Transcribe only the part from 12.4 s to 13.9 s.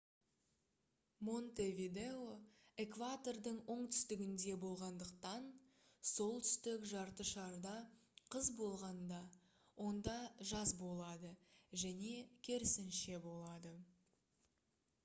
керісінше болады